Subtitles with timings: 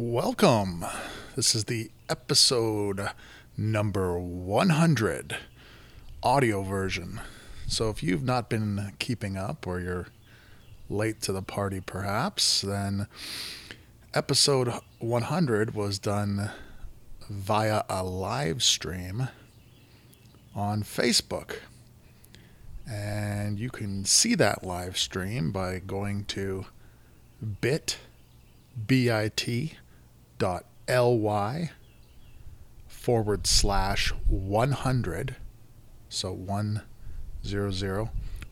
[0.00, 0.84] Welcome.
[1.34, 3.10] This is the episode
[3.56, 5.36] number 100
[6.22, 7.20] audio version.
[7.66, 10.06] So if you've not been keeping up or you're
[10.88, 13.08] late to the party perhaps, then
[14.14, 16.52] episode 100 was done
[17.28, 19.26] via a live stream
[20.54, 21.56] on Facebook.
[22.88, 26.66] And you can see that live stream by going to
[27.60, 27.98] bit
[28.86, 29.18] bit
[30.38, 31.70] dot ly
[32.86, 35.36] forward slash 100
[36.08, 38.10] so 100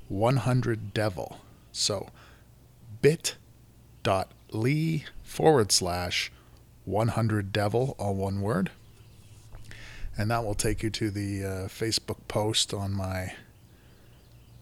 [0.08, 1.40] 100 devil.
[1.72, 2.08] So
[3.02, 3.36] bit
[4.02, 6.30] dot ly forward slash
[6.84, 8.70] 100 devil all one word.
[10.18, 13.34] And that will take you to the uh, facebook post on my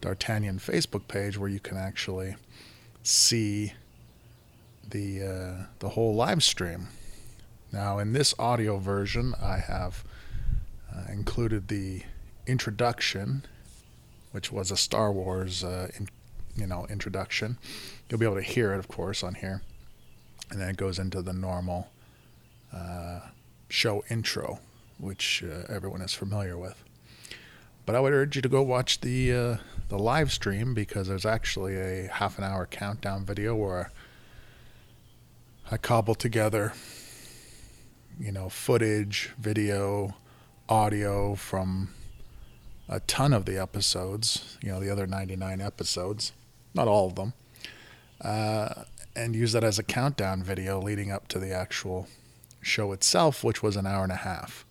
[0.01, 2.35] d'artagnan facebook page where you can actually
[3.03, 3.73] see
[4.89, 6.87] the uh, the whole live stream.
[7.75, 10.05] Now, in this audio version, I have
[10.89, 12.03] uh, included the
[12.47, 13.43] introduction,
[14.31, 16.07] which was a Star Wars, uh, in,
[16.55, 17.57] you know, introduction.
[18.09, 19.61] You'll be able to hear it, of course, on here,
[20.49, 21.89] and then it goes into the normal
[22.73, 23.19] uh,
[23.67, 24.59] show intro,
[24.97, 26.81] which uh, everyone is familiar with.
[27.85, 29.57] But I would urge you to go watch the uh,
[29.89, 33.91] the live stream because there's actually a half an hour countdown video where
[35.69, 36.71] I cobbled together,
[38.19, 40.15] you know, footage, video,
[40.69, 41.89] audio from
[42.87, 46.31] a ton of the episodes, you know, the other 99 episodes,
[46.73, 47.33] not all of them,
[48.21, 48.83] uh,
[49.15, 52.07] and use that as a countdown video leading up to the actual
[52.61, 54.65] show itself, which was an hour and a half.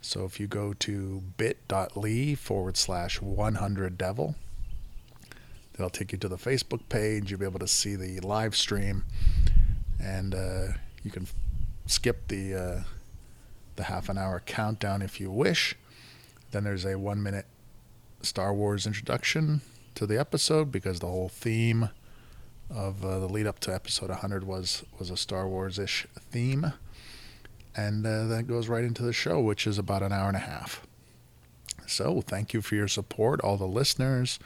[0.00, 4.34] So if you go to bit.ly forward slash 100 devil,
[5.72, 7.30] that'll take you to the Facebook page.
[7.30, 9.04] You'll be able to see the live stream
[9.98, 10.66] and uh,
[11.02, 11.26] you can
[11.86, 12.80] skip the uh,
[13.76, 15.76] the half an hour countdown if you wish.
[16.50, 17.46] Then there's a one minute
[18.22, 19.60] Star Wars introduction
[19.94, 21.90] to the episode because the whole theme
[22.70, 26.72] of uh, the lead up to episode 100 was was a Star Wars ish theme,
[27.76, 30.40] and uh, that goes right into the show, which is about an hour and a
[30.40, 30.86] half.
[31.86, 34.38] So thank you for your support, all the listeners.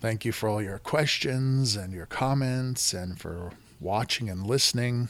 [0.00, 5.08] Thank you for all your questions and your comments, and for watching and listening.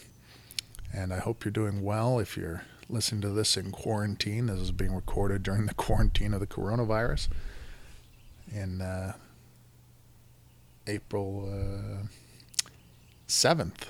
[0.95, 2.21] And I hope you're doing well.
[2.21, 6.41] If you're listening to this in quarantine, this is being recorded during the quarantine of
[6.41, 7.29] the coronavirus
[8.53, 9.15] in uh,
[10.87, 12.07] April uh,
[13.27, 13.89] 7th,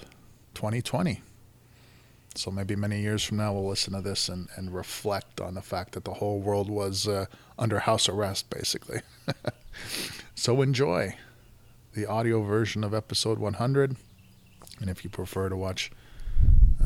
[0.55, 1.21] 2020.
[2.37, 5.63] So maybe many years from now, we'll listen to this and, and reflect on the
[5.63, 7.27] fact that the whole world was uh,
[7.59, 9.03] under house arrest, basically.
[10.35, 11.17] so enjoy
[11.93, 13.97] the audio version of episode 100.
[14.81, 15.93] And if you prefer to watch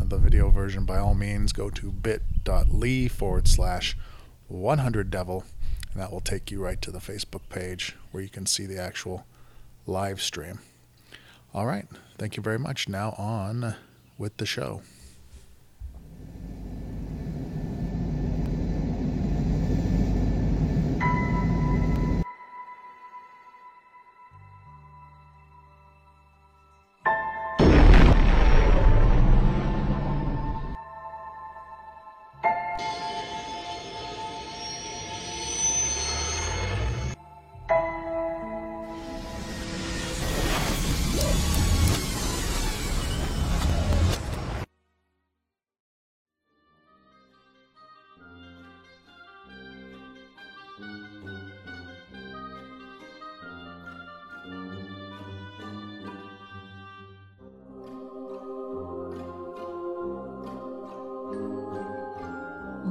[0.08, 3.96] the video version, by all means, go to bit.ly forward slash
[4.50, 5.44] 100devil,
[5.92, 8.80] and that will take you right to the Facebook page where you can see the
[8.80, 9.26] actual
[9.86, 10.60] live stream.
[11.54, 11.86] All right.
[12.16, 12.88] Thank you very much.
[12.88, 13.76] Now on
[14.16, 14.82] with the show.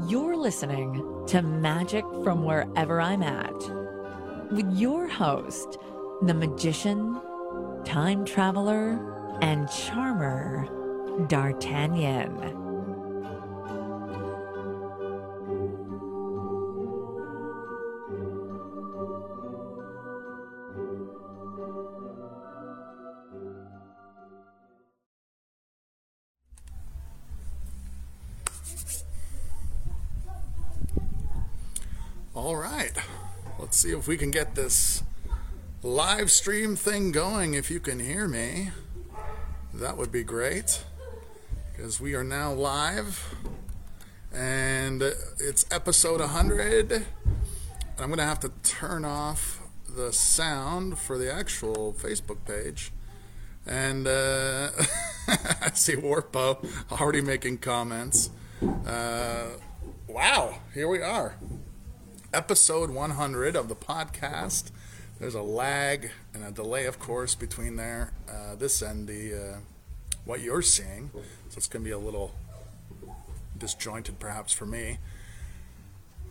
[0.06, 3.58] You're listening to Magic from Wherever I'm At
[4.52, 5.78] with your host,
[6.22, 7.20] the magician,
[7.84, 9.00] time traveler,
[9.42, 10.68] and charmer,
[11.28, 12.67] D'Artagnan.
[32.38, 32.92] All right.
[33.58, 35.02] Let's see if we can get this
[35.82, 37.56] live stream thing going.
[37.56, 38.70] If you can hear me,
[39.74, 40.84] that would be great.
[41.72, 43.34] Because we are now live.
[44.32, 45.02] And
[45.40, 46.92] it's episode 100.
[46.92, 47.06] And
[47.98, 49.60] I'm going to have to turn off
[49.90, 52.92] the sound for the actual Facebook page.
[53.66, 54.70] And uh,
[55.28, 56.64] I see Warpo
[57.02, 58.30] already making comments.
[58.86, 59.48] Uh,
[60.08, 61.36] wow, here we are.
[62.38, 64.70] Episode 100 of the podcast.
[65.20, 69.58] There's a lag and a delay, of course, between there, uh, this and the uh,
[70.24, 71.10] what you're seeing.
[71.50, 72.36] So it's going to be a little
[73.58, 75.00] disjointed, perhaps, for me.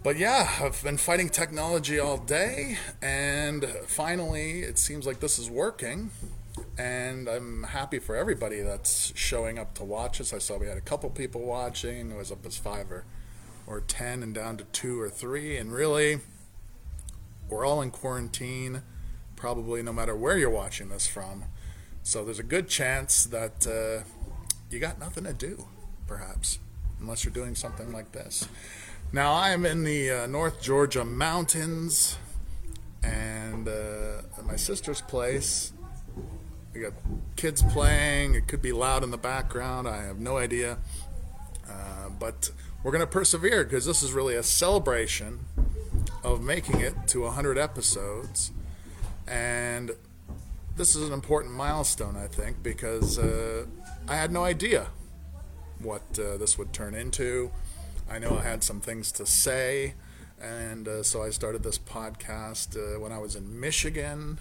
[0.05, 5.51] But yeah, I've been fighting technology all day, and finally, it seems like this is
[5.51, 6.13] working.
[6.79, 10.33] And I'm happy for everybody that's showing up to watch us.
[10.33, 12.13] I saw we had a couple people watching.
[12.13, 13.05] It was up as five or,
[13.67, 15.57] or ten, and down to two or three.
[15.57, 16.21] And really,
[17.49, 18.83] we're all in quarantine,
[19.35, 21.45] probably no matter where you're watching this from.
[22.03, 24.05] So there's a good chance that uh,
[24.71, 25.67] you got nothing to do,
[26.07, 26.59] perhaps,
[27.01, 28.49] unless you're doing something like this.
[29.13, 32.19] Now, I am in the uh, North Georgia mountains
[33.03, 35.73] and uh, at my sister's place.
[36.75, 36.93] We got
[37.37, 38.35] kids playing.
[38.35, 39.89] It could be loud in the background.
[39.89, 40.79] I have no idea.
[41.69, 42.51] Uh, but
[42.83, 45.41] we're going to persevere because this is really a celebration
[46.23, 48.53] of making it to 100 episodes.
[49.27, 49.93] And
[50.77, 53.67] this is an important milestone, I think, because uh,
[54.09, 54.89] I had no idea
[55.81, 57.51] what uh, this would turn into.
[58.09, 59.95] I know I had some things to say,
[60.41, 64.39] and uh, so I started this podcast uh, when I was in Michigan,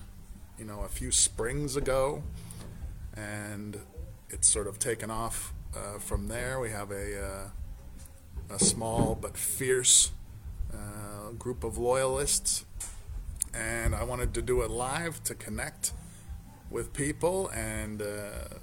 [0.60, 2.24] you know, a few springs ago,
[3.16, 3.80] and
[4.30, 6.60] it's sort of taken off uh, from there.
[6.60, 7.48] We have a uh,
[8.50, 10.12] a small but fierce
[10.74, 12.66] uh, group of loyalists,
[13.54, 15.94] and I wanted to do it live to connect
[16.70, 18.58] with people and uh,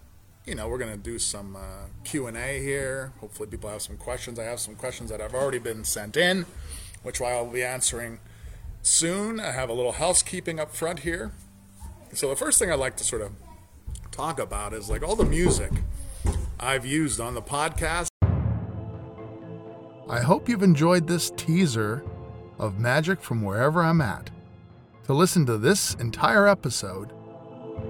[0.46, 3.12] you know, we're going to do some uh, Q&A here.
[3.20, 4.38] Hopefully people have some questions.
[4.38, 6.46] I have some questions that have already been sent in,
[7.02, 8.18] which I'll be answering
[8.82, 9.38] soon.
[9.38, 11.32] I have a little housekeeping up front here.
[12.12, 13.32] So the first thing I'd like to sort of
[14.10, 15.70] talk about is like all the music
[16.62, 18.06] I've used on the podcast.
[20.08, 22.04] I hope you've enjoyed this teaser
[22.56, 24.30] of magic from wherever I'm at.
[25.06, 27.12] To listen to this entire episode,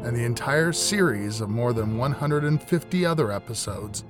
[0.02, 4.04] and the entire series of more than 150 other episodes,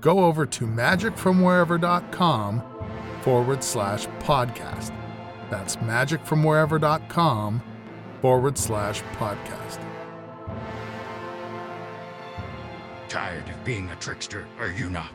[0.00, 2.62] go over to magicfromwherever.com
[3.22, 4.94] forward slash podcast.
[5.50, 7.62] That's magicfromwherever.com
[8.20, 9.84] forward slash podcast.
[13.08, 15.10] Tired of being a trickster, are you not?